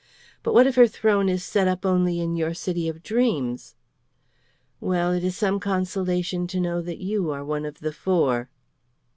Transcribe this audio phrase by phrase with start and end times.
[0.41, 3.75] But what if her throne is set up only in your city of dreams?
[4.79, 8.49] Well, it is some consolation to know that you are one of the four."